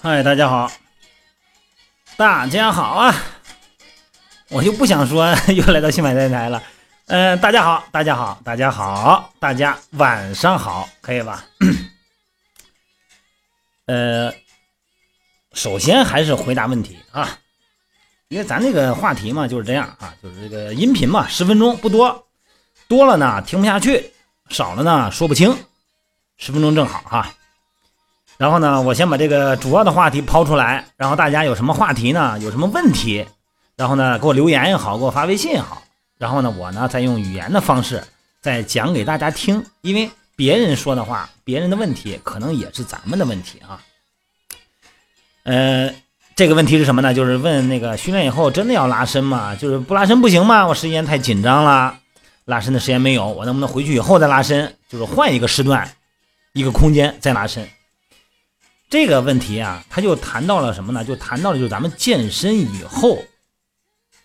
[0.00, 0.70] 嗨，大家好，
[2.16, 3.12] 大家好啊！
[4.48, 6.62] 我就不想说 又来到新百电台了。
[7.06, 11.44] 嗯、大家好，大家好，大家好，大家晚上好，可以吧？
[13.86, 14.32] 呃，
[15.52, 17.36] 首先还是回答问题啊，
[18.28, 22.28] 因为咱这个话题嘛就是这样啊，就是这个音频嘛，十分钟不多，
[22.86, 24.12] 多了呢听不下去，
[24.48, 25.58] 少了呢说不清，
[26.36, 27.34] 十分钟正好哈。
[28.38, 32.38] 然后呢，我先把这个主要的话题抛出来，然后大家有什么话题呢？
[32.38, 33.26] 有什么问题？
[33.76, 35.82] 然后呢，给我留言也好，给我发微信也好。
[36.18, 38.02] 然后呢，我呢再用语言的方式
[38.40, 43.82] 再讲给大家听，因为别人说的话，别人的问题可能也是咱们的问题啊。
[45.42, 45.92] 呃，
[46.36, 47.12] 这个问题是什么呢？
[47.12, 49.56] 就是问那个训练以后真的要拉伸吗？
[49.56, 50.64] 就是不拉伸不行吗？
[50.64, 51.98] 我时间太紧张了，
[52.44, 54.76] 拉伸的时间没有，我能不能回去以后再拉伸？
[54.88, 55.90] 就是换一个时段、
[56.52, 57.68] 一个空间再拉伸。
[58.90, 61.04] 这个问题啊，他就谈到了什么呢？
[61.04, 63.22] 就谈到了就咱们健身以后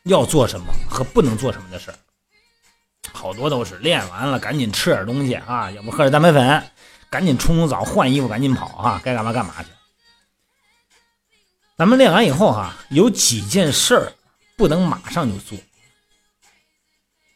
[0.03, 1.97] 要做什么和不能做什么的事儿。
[3.11, 6.71] 好多都是练完了赶紧吃点东西啊，要不喝点蛋白粉，
[7.09, 9.69] 赶紧冲冲澡换衣服赶紧跑啊，该干嘛干嘛去。
[11.75, 14.13] 咱们练完以后哈、有几件事儿
[14.55, 15.57] 不能马上就做。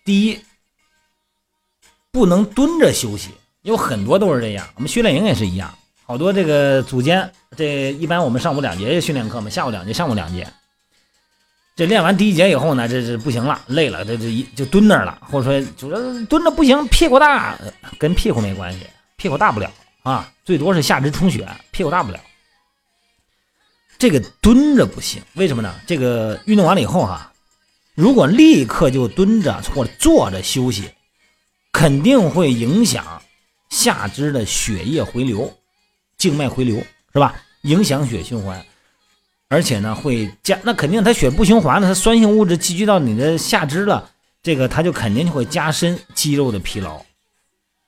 [0.05, 0.39] 第一，
[2.09, 3.31] 不能蹲着休息，
[3.63, 5.77] 有很多都是这样，我们训练营也是一样。
[6.07, 10.47] 好多这个组间，这一般我们上午两节训练课嘛，下午两节，上午两节。
[11.75, 17.59] 这练完第一节以后呢，这这不行了，累了，这这一就蹲那儿了，或者说主要蹲着不行，屁股大，
[17.99, 19.69] 跟屁股没关系，屁股大不了
[20.01, 22.19] 啊，最多是下肢充血，屁股大不了。
[23.97, 25.75] 这个蹲着不行，为什么呢？
[25.85, 27.33] 这个运动完了以后哈、
[27.95, 30.89] 如果立刻就蹲着或者坐着休息，
[31.73, 33.21] 肯定会影响
[33.69, 35.53] 下肢的血液回流。
[36.17, 36.77] 静脉回流
[37.13, 37.35] 是吧？
[37.61, 38.63] 影响血循环，
[39.49, 44.09] 而且呢会加，那肯定它血不循环了，它酸性物质积聚到你的下肢了，
[44.41, 47.01] 这个它就肯定就会加深肌肉的疲劳。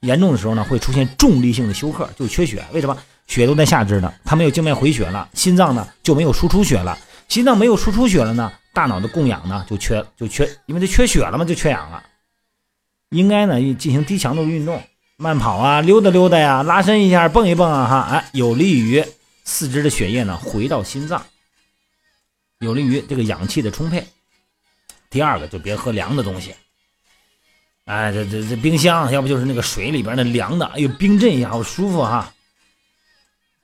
[0.01, 2.63] 严重的时候呢，会出现重力性的休克，就缺血。
[2.71, 2.97] 为什么？
[3.27, 6.97] 血都在下肢呢，它没有静脉回血了，心脏呢就没有输出血了，
[7.27, 12.03] 心脏没有输出血了呢，大脑的供氧呢就缺就缺，因为它缺血了嘛，就缺氧了。
[13.09, 14.81] 应该呢进行低强度运动。
[15.21, 19.03] 慢跑啊，溜达溜达呀，拉伸一下，蹦一蹦啊，哈，哎，有利于
[19.43, 21.21] 四肢的血液呢回到心脏，
[22.59, 24.07] 有利于这个氧气的充沛。
[25.09, 26.55] 第二个就别喝凉的东西，
[27.83, 32.33] 哎，这这这冰箱，要不就是那个水里边的凉的，哎呦，冰镇一下好舒服哈。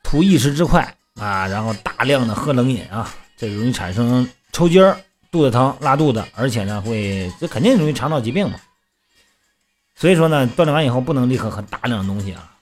[0.04, 5.00] 图一时之快啊，然后大量的喝冷饮啊，这容易产生抽筋儿、
[5.32, 8.60] 肚子疼、拉肚子，而且呢会，这肯定容易肠道疾病嘛。
[9.96, 12.54] 所以说呢，锻炼完以后不能立刻喝大量的东西啊，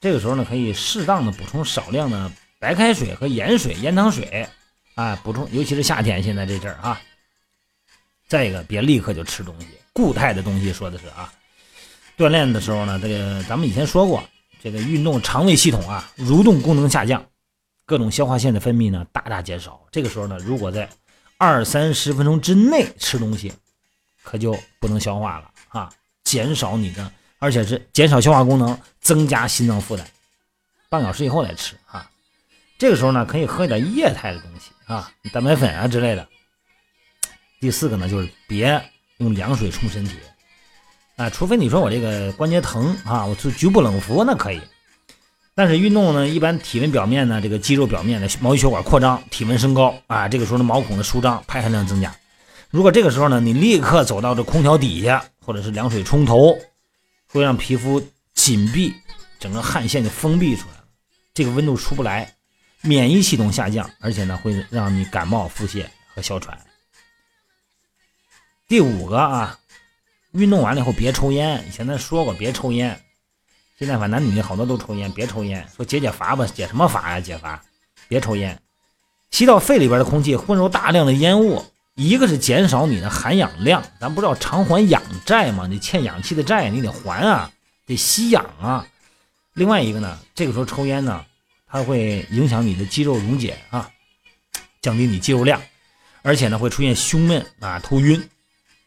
[0.00, 4.46] 这个时候呢可以适当的补充少量的白开水和盐水、盐糖水，
[4.94, 7.00] 啊，补充，尤其是夏天现在这阵儿啊。
[8.28, 11.32] 再一个，别立刻就吃东西，固态的东西说的是啊。
[12.18, 14.22] 锻炼的时候呢，这个咱们以前说过，
[14.62, 17.24] 这个运动肠胃系统啊蠕动功能下降，
[17.86, 19.80] 各种消化腺的分泌呢大大减少。
[19.90, 20.88] 这个时候呢，如果在
[21.38, 23.52] 二三十分钟之内吃东西，
[24.22, 25.90] 可就不能消化了啊。
[26.34, 30.04] 减少你的，而且是减少消化功能，增加心脏负担。
[30.88, 32.10] 半小时以后再吃啊。
[32.76, 36.26] 这个时候呢，可以喝一点液态的东西啊，蛋白粉啊之类的。
[37.60, 38.82] 第四个呢，就是别
[39.18, 40.16] 用凉水冲身体
[41.14, 44.60] 啊，除非你说我这个关节疼啊，我做局部冷敷那可以。
[45.54, 52.12] 但是运动呢，一般体温表面呢，这个肌肉表面的毛细血管扩张，体温升高啊，这个时候呢，毛孔的舒张，排汗量增加。
[52.70, 56.58] 如果这个时候呢，你立刻走到这空调底下，或者是凉水冲头，
[57.26, 58.02] 会让皮肤
[58.32, 58.94] 紧闭，
[59.38, 60.84] 整个汗腺就封闭出来了，
[61.34, 62.34] 这个温度出不来，
[62.80, 66.58] 免疫系统下降，而且呢会让你感冒、腹泻和哮喘。
[68.66, 69.58] 第五个啊，
[70.32, 72.98] 运动完了以后别抽烟，以前咱说过别抽烟，
[73.78, 77.20] 现在反正男女好多都抽烟，别抽烟，说解解乏吧，解什么乏呀？
[77.20, 77.62] 解乏，
[78.08, 78.58] 别抽烟，
[79.30, 81.62] 吸到肺里边的空气混入大量的烟雾。
[81.94, 85.66] 一个是减少你的含氧量，咱不知道偿还氧债吗？
[85.68, 87.52] 你欠氧气的债你得还啊，
[87.86, 88.86] 得吸氧啊。
[89.52, 91.24] 另外一个呢，这个时候抽烟呢，
[91.68, 93.88] 它会影响你的肌肉溶解啊，
[94.82, 95.62] 降低你肌肉量，
[96.22, 98.28] 而且呢会出现胸闷啊、头晕。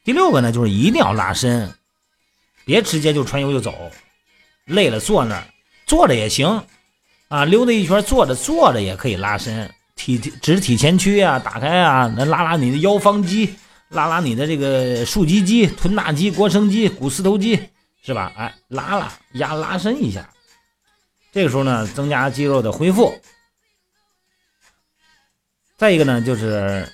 [0.04, 1.74] 第六个呢，就是一定要拉伸，
[2.66, 3.90] 别直接就穿油就走，
[4.66, 5.48] 累了坐那儿，
[5.86, 6.66] 坐着也行
[7.30, 9.74] 啊，溜达一圈坐着坐着也可以拉伸。
[9.98, 13.56] 体直体前屈啊，打开啊，能拉拉你的腰方肌，
[13.90, 17.60] 拉拉你的这个竖脊肌、臀大肌、腘绳肌、股四头肌，
[18.02, 18.32] 是吧？
[18.38, 20.30] 哎，拉拉压拉伸一下，
[21.34, 23.20] 这个时候呢，增加肌肉的恢复。
[25.76, 26.88] 再一个呢，就是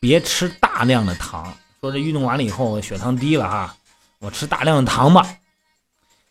[0.00, 1.54] 别吃大量的糖。
[1.80, 3.76] 说这运动完了以后血糖低了哈，
[4.20, 5.36] 我吃大量的糖吧。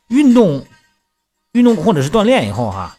[0.07, 0.65] 运动、
[1.51, 2.97] 运动或者是锻炼以后哈，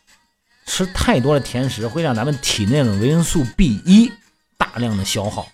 [0.67, 4.11] 吃太多的甜食会让咱们体内的维生素 B 一
[4.57, 5.49] 大量的消耗。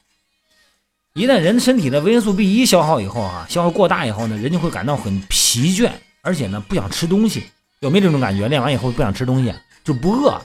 [1.14, 5.90] 一旦人身体的维生素 B 一消耗以后哈，消耗过大以后呢，人就会感到很疲倦，
[6.22, 7.44] 而且呢不想吃东西。
[7.80, 8.46] 有没有这种感觉？
[8.46, 9.52] 练完以后不想吃东西，
[9.82, 10.40] 就不饿。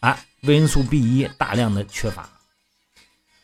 [0.00, 2.28] 啊，维生素 B 一大量的缺乏。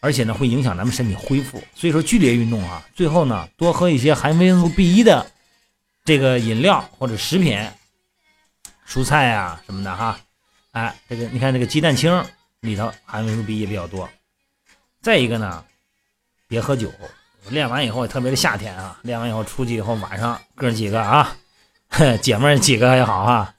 [0.01, 5.31] 而且呢，会影响咱们身体恢复，所以说剧烈运动啊，最后呢，多喝一些含维生素 B 一的
[6.05, 7.59] 这个饮料或者食品、
[8.89, 10.19] 蔬菜啊什么的哈。
[10.75, 12.25] 哎，这个你看这个鸡蛋清
[12.61, 14.09] 里头含维生素 B 一比较多。
[15.01, 15.65] 再一个呢，
[16.49, 16.93] 别喝酒。
[17.49, 21.37] 练完以后，特别是夏天啊，练完以后出去以后，晚上哥几个啊，
[22.21, 23.55] 姐妹几个也好啊，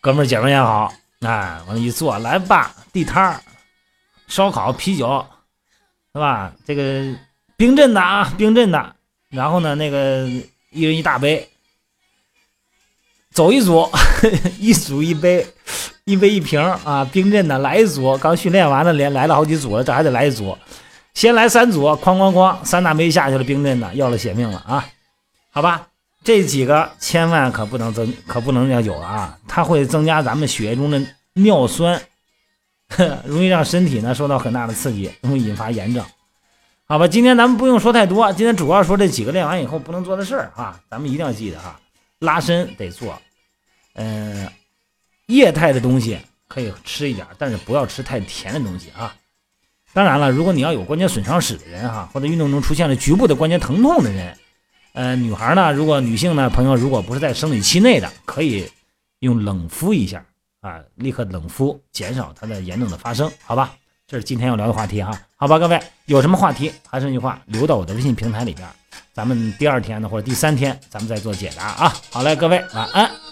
[0.00, 3.42] 哥们姐妹也好，哎，往那一坐，来吧，地摊儿，
[4.26, 5.24] 烧烤、啤酒。
[6.12, 6.54] 是吧？
[6.64, 7.12] 这个
[7.56, 8.96] 冰镇的啊，冰镇的。
[9.30, 10.28] 然后呢，那个
[10.70, 11.50] 一人一大杯，
[13.32, 13.90] 走一组，
[14.60, 15.44] 一组一杯，
[16.04, 18.16] 一杯一瓶啊，冰镇的来一组。
[18.18, 20.56] 刚训练完了，连来了好几组了，这还得来一组。
[21.14, 24.84] 先来三组，哐哐哐，三大杯下去了，冰镇的，要了血命了啊！
[25.50, 25.88] 好吧，
[26.22, 31.00] 这几个千万可不能增，可不能要有啊，它会增加咱们血液中的
[31.34, 32.00] 尿酸。
[33.24, 36.04] 容易让身体呢受到很大的刺激，容易引发炎症。
[36.86, 41.80] 好吧，今天咱们不用说太多，今天主要说这几个练完以后不能做的事儿啊，咱们一定要记得哈。
[42.18, 43.18] 拉伸得做，
[43.94, 44.46] 嗯，
[45.26, 46.18] 液态的东西
[46.48, 49.14] 可以吃一点，但是不要吃太甜的东西啊。
[49.92, 54.36] 当然了，如果你要有关节损伤史的人哈，或者运动中出现了局部的关节疼痛的人，
[54.92, 58.68] 呃，女孩呢，如果女性呢朋友如果不是在生理期内的，可以
[59.20, 60.24] 用冷敷一下。
[60.60, 63.74] 啊，立刻冷敷，减少它的炎症的发生，好吧？
[64.06, 68.66] 这是今天要聊的话题哈，好吧，各位有什么话题，还是那句话，留到我的微信平台里边，
[69.12, 71.94] 咱们第二天呢或者第三天，咱们再做解答啊。
[72.10, 73.23] 好嘞，各位晚安。